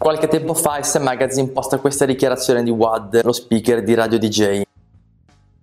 [0.00, 4.62] Qualche tempo fa S Magazine posta questa dichiarazione di Wad, lo speaker di Radio DJ.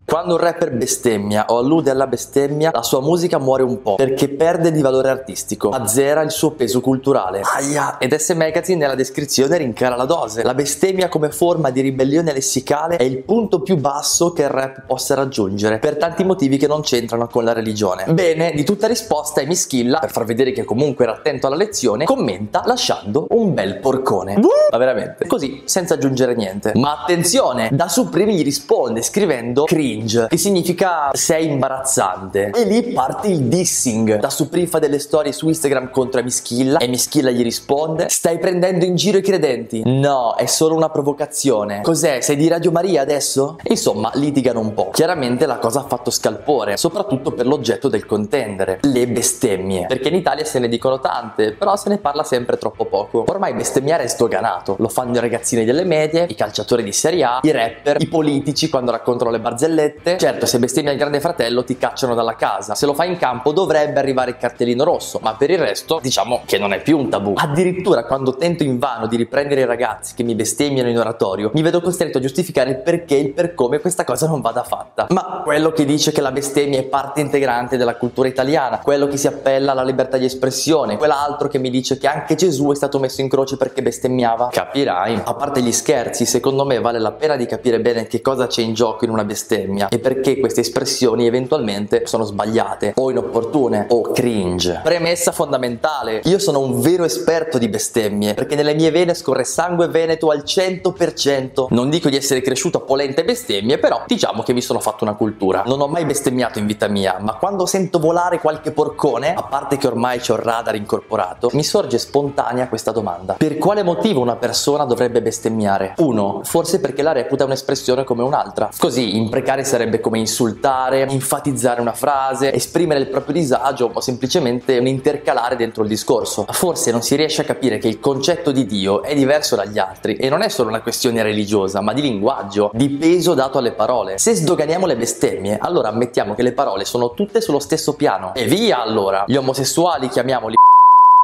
[0.08, 4.30] Quando un rapper bestemmia o allude alla bestemmia, la sua musica muore un po' perché
[4.30, 7.42] perde di valore artistico, azzera il suo peso culturale.
[7.42, 7.98] Aia!
[7.98, 10.44] Ed S Magazine nella descrizione rincara la dose.
[10.44, 14.84] La bestemmia come forma di ribellione lessicale è il punto più basso che il rap
[14.86, 18.06] possa raggiungere, per tanti motivi che non c'entrano con la religione.
[18.06, 22.06] Bene, di tutta risposta e Mischilla, per far vedere che comunque era attento alla lezione,
[22.06, 24.38] commenta lasciando un bel porcone.
[24.70, 26.74] Ma veramente, così, senza aggiungere niente.
[26.76, 32.52] Ma attenzione, da Supreme gli risponde scrivendo cringe cringe, che significa sei imbarazzante.
[32.54, 34.20] E lì parte il dissing.
[34.20, 38.86] Da Supreme fa delle storie su Instagram contro Mischilla e Mischilla gli risponde: Stai prendendo
[38.86, 39.82] in giro i credenti?
[39.86, 41.82] No, è solo una provocazione.
[41.82, 42.22] Cos'è?
[42.22, 43.58] Sei di Radio Maria adesso?
[43.64, 44.90] Insomma, litigano un po'.
[44.92, 49.86] Chiaramente la cosa ha fatto scalpore, soprattutto per l'oggetto del contendere, le bestemmie.
[49.88, 53.24] Perché in Italia se ne dicono tante, però se ne parla sempre troppo poco.
[53.28, 54.76] Ormai bestemmiare è sdoganato.
[54.80, 58.70] Lo fanno i ragazzini delle medie, i calciatori di Serie A, i rapper, i politici
[58.70, 62.76] quando raccontano le barzellette virgolette, certo se bestemmi al grande fratello ti cacciano dalla casa,
[62.76, 66.42] se lo fai in campo dovrebbe arrivare il cartellino rosso, ma per il resto diciamo
[66.46, 67.34] che non è più un tabù.
[67.36, 71.82] Addirittura quando tento invano di riprendere i ragazzi che mi bestemmiano in oratorio, mi vedo
[71.82, 75.08] costretto a giustificare il perché e il per come questa cosa non vada fatta.
[75.10, 79.18] Ma quello che dice che la bestemmia è parte integrante della cultura italiana, quello che
[79.18, 83.00] si appella alla libertà di espressione, quell'altro che mi dice che anche Gesù è stato
[83.00, 85.22] messo in croce perché bestemmiava, capirai.
[85.24, 88.62] A parte gli scherzi, secondo me vale la pena di capire bene che cosa c'è
[88.62, 93.88] in gioco in una bestemmia bestemmia e perché queste espressioni eventualmente sono sbagliate o inopportune
[93.90, 94.80] o cringe.
[94.84, 99.88] Premessa fondamentale, io sono un vero esperto di bestemmie perché nelle mie vene scorre sangue
[99.88, 101.68] veneto al 100%.
[101.70, 105.16] Non dico di essere cresciuto a polente bestemmie, però diciamo che mi sono fatto una
[105.16, 105.64] cultura.
[105.66, 109.78] Non ho mai bestemmiato in vita mia, ma quando sento volare qualche porcone, a parte
[109.78, 113.34] che ormai c'ho il radar incorporato, mi sorge spontanea questa domanda.
[113.34, 115.94] Per quale motivo una persona dovrebbe bestemmiare?
[115.98, 118.70] Uno, forse perché la reputa un'espressione come un'altra.
[118.78, 124.88] Così, imprecare sarebbe come insultare, enfatizzare una frase, esprimere il proprio disagio o semplicemente un
[124.88, 126.46] intercalare dentro il discorso.
[126.50, 130.16] Forse non si riesce a capire che il concetto di Dio è diverso dagli altri
[130.16, 134.18] e non è solo una questione religiosa, ma di linguaggio, di peso dato alle parole.
[134.18, 138.34] Se sdoganiamo le bestemmie, allora ammettiamo che le parole sono tutte sullo stesso piano.
[138.34, 139.24] E via allora!
[139.28, 140.56] Gli omosessuali chiamiamoli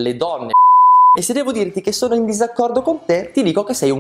[0.01, 0.51] le donne
[1.13, 3.97] e se devo dirti che sono in disaccordo con te, ti dico che sei un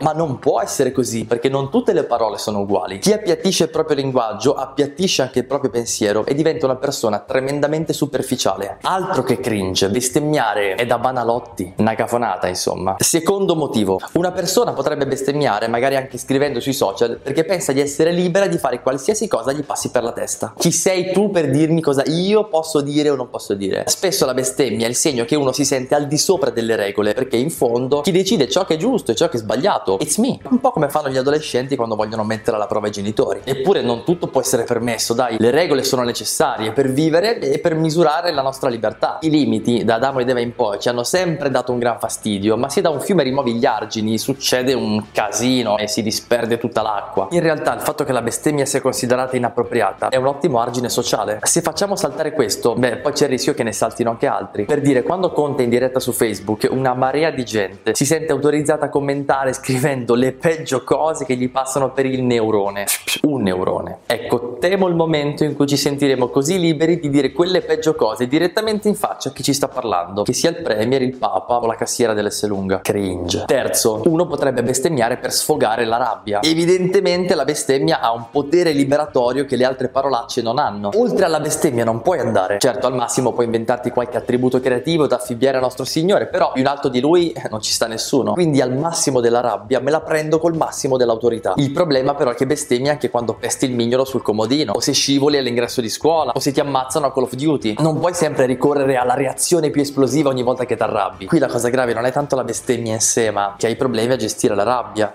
[0.00, 2.98] ma non può essere così, perché non tutte le parole sono uguali.
[2.98, 7.92] Chi appiattisce il proprio linguaggio appiattisce anche il proprio pensiero e diventa una persona tremendamente
[7.92, 8.78] superficiale.
[8.82, 12.96] Altro che cringe, bestemmiare è da banalotti, una cafonata insomma.
[12.98, 18.12] Secondo motivo, una persona potrebbe bestemmiare, magari anche scrivendo sui social, perché pensa di essere
[18.12, 20.52] libera di fare qualsiasi cosa gli passi per la testa.
[20.58, 23.84] Chi sei tu per dirmi cosa io posso dire o non posso dire?
[23.86, 27.14] Spesso la bestemmia è il segno che uno si sente al di sopra delle regole,
[27.14, 29.98] perché in fondo chi decide ciò che è giusto e ciò che è sbagliato fatto
[30.00, 33.40] It's me, un po' come fanno gli adolescenti quando vogliono mettere alla prova i genitori.
[33.44, 37.74] Eppure non tutto può essere permesso, dai, le regole sono necessarie per vivere e per
[37.74, 39.18] misurare la nostra libertà.
[39.20, 42.56] I limiti, da Adamo ed Eva in poi, ci hanno sempre dato un gran fastidio,
[42.56, 46.82] ma se da un fiume rimuovi gli argini succede un casino e si disperde tutta
[46.82, 47.28] l'acqua.
[47.30, 51.38] In realtà il fatto che la bestemmia sia considerata inappropriata è un ottimo argine sociale.
[51.42, 54.64] Se facciamo saltare questo, beh, poi c'è il rischio che ne saltino anche altri.
[54.64, 58.86] Per dire, quando conta in diretta su Facebook, una marea di gente si sente autorizzata
[58.86, 62.86] a commentare, scrivere scrivendo le peggio cose che gli passano per il neurone.
[63.22, 63.98] Un neurone.
[64.06, 68.26] Ecco, temo il momento in cui ci sentiremo così liberi di dire quelle peggio cose
[68.26, 71.66] direttamente in faccia a chi ci sta parlando, che sia il premier, il papa o
[71.66, 72.80] la cassiera dell'S lunga.
[72.80, 73.44] Cringe.
[73.46, 76.40] Terzo, uno potrebbe bestemmiare per sfogare la rabbia.
[76.42, 80.90] Evidentemente la bestemmia ha un potere liberatorio che le altre parolacce non hanno.
[80.94, 82.58] Oltre alla bestemmia non puoi andare.
[82.58, 86.62] Certo, al massimo puoi inventarti qualche attributo creativo da affibbiare a nostro Signore, però più
[86.62, 88.32] in alto di lui eh, non ci sta nessuno.
[88.32, 91.54] Quindi al massimo della rabbia rabbia me la prendo col massimo dell'autorità.
[91.56, 94.92] Il problema però è che bestemmi anche quando pesti il mignolo sul comodino, o se
[94.92, 97.74] scivoli all'ingresso di scuola, o se ti ammazzano a Call of Duty.
[97.78, 101.26] Non puoi sempre ricorrere alla reazione più esplosiva ogni volta che ti arrabbi.
[101.26, 104.12] Qui la cosa grave non è tanto la bestemmia in sé, ma che hai problemi
[104.12, 105.12] a gestire la rabbia.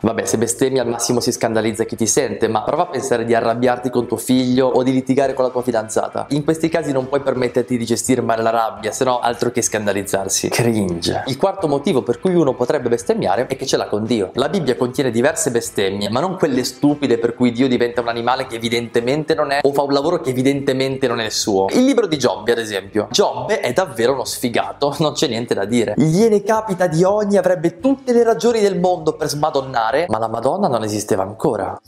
[0.00, 3.34] Vabbè, se bestemmi al massimo si scandalizza chi ti sente, ma prova a pensare di
[3.34, 6.26] arrabbiarti con tuo figlio o di litigare con la tua fidanzata.
[6.30, 9.60] In questi casi non puoi permetterti di gestire male la rabbia, se no altro che
[9.60, 10.50] scandalizzarsi.
[10.50, 11.24] Cringe.
[11.26, 14.30] Il quarto motivo per cui uno potrebbe bestemmiare è che ce l'ha con Dio.
[14.34, 18.46] La Bibbia contiene diverse bestemmie, ma non quelle stupide per cui Dio diventa un animale
[18.46, 21.66] che evidentemente non è o fa un lavoro che evidentemente non è il suo.
[21.70, 23.08] Il libro di Giobbe, ad esempio.
[23.10, 25.94] Giobbe è davvero uno sfigato, non c'è niente da dire.
[25.96, 30.28] Gliene capita di ogni, avrebbe tutte le ragioni del mondo per smadonnare mare, ma la
[30.28, 31.78] Madonna non esisteva ancora.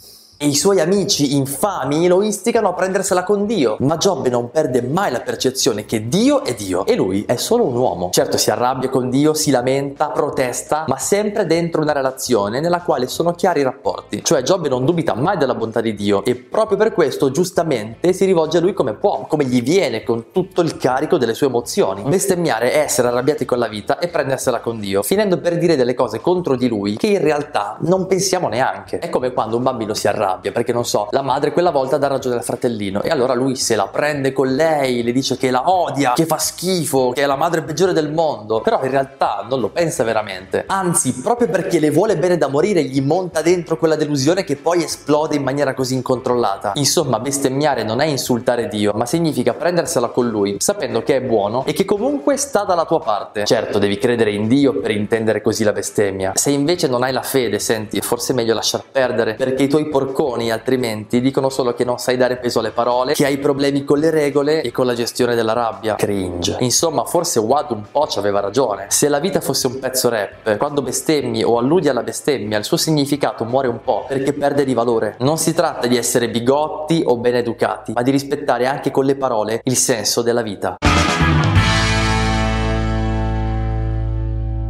[0.42, 3.76] E i suoi amici infami lo istigano a prendersela con Dio.
[3.81, 7.66] Ma Giobbe non perde mai la percezione che Dio è Dio e lui è solo
[7.66, 8.08] un uomo.
[8.10, 13.06] Certo si arrabbia con Dio, si lamenta, protesta, ma sempre dentro una relazione nella quale
[13.06, 14.25] sono chiari i rapporti.
[14.25, 18.25] Cioè Giobbe non dubita mai della bontà di Dio e proprio per questo giustamente si
[18.25, 22.00] rivolge a lui come può, come gli viene con tutto il carico delle sue emozioni.
[22.00, 25.93] Bestemmiare è essere arrabbiati con la vita e prendersela con Dio, finendo per dire delle
[25.93, 29.00] cose contro di lui che in realtà non pensiamo neanche.
[29.00, 32.06] È come quando un bambino si arrabbia perché non so, la madre quella volta dà
[32.06, 35.71] ragione al fratellino e allora lui se la prende con lei, le dice che la
[35.71, 39.61] odia, che fa schifo, che è la madre peggiore del mondo, però in realtà non
[39.61, 40.65] lo pensa veramente.
[40.67, 44.85] Anzi, proprio perché le vuole bene da morire, gli monta dentro quella delusione che poi
[44.85, 46.73] esplode in maniera così incontrollata.
[46.77, 51.65] Insomma, bestemmiare non è insultare Dio, ma significa prendersela con lui, sapendo che è buono
[51.65, 53.44] e che comunque sta dalla tua parte.
[53.44, 56.32] Certo, devi credere in Dio per intendere così la bestemmia.
[56.35, 59.88] Se invece non hai la fede, senti, è forse meglio lasciar perdere, perché i tuoi
[59.88, 60.19] porconi
[60.50, 64.11] altrimenti dicono solo che non sai dare peso alle parole, che hai problemi con le
[64.11, 65.94] regole e con la gestione della rabbia.
[65.94, 66.56] Cringe.
[66.61, 68.87] Insomma, forse Wad un po' ci aveva ragione.
[68.88, 72.76] Se la vita fosse un pezzo rap, quando bestemmi o alludi alla bestemmia, il suo
[72.76, 75.17] significato muore un po' perché perde di valore.
[75.20, 79.17] Non si tratta di essere bigotti o ben educati, ma di rispettare anche con le
[79.17, 80.76] parole il senso della vita.